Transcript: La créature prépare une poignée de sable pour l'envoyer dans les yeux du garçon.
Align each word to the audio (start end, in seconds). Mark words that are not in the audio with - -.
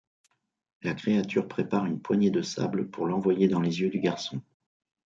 La 0.81 0.95
créature 0.95 1.47
prépare 1.47 1.85
une 1.85 2.01
poignée 2.01 2.31
de 2.31 2.41
sable 2.41 2.89
pour 2.89 3.05
l'envoyer 3.05 3.47
dans 3.47 3.61
les 3.61 3.81
yeux 3.81 3.91
du 3.91 3.99
garçon. 3.99 4.41